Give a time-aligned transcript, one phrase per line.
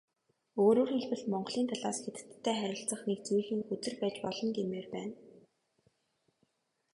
[0.63, 5.15] Өөрөөр хэлбэл, Монголын талаас Хятадтай харилцах нэг зүйлийн хөзөр байж болно гэмээр байна.